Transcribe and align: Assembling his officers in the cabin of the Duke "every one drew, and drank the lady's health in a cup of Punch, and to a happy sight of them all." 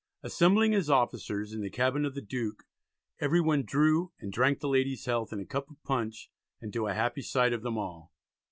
Assembling 0.23 0.71
his 0.71 0.89
officers 0.89 1.53
in 1.53 1.61
the 1.61 1.69
cabin 1.69 2.05
of 2.05 2.15
the 2.15 2.23
Duke 2.23 2.63
"every 3.19 3.39
one 3.39 3.61
drew, 3.61 4.11
and 4.19 4.33
drank 4.33 4.59
the 4.59 4.67
lady's 4.67 5.05
health 5.05 5.31
in 5.31 5.39
a 5.39 5.45
cup 5.45 5.69
of 5.69 5.83
Punch, 5.83 6.31
and 6.59 6.73
to 6.73 6.87
a 6.87 6.95
happy 6.95 7.21
sight 7.21 7.53
of 7.53 7.61
them 7.61 7.77
all." 7.77 8.11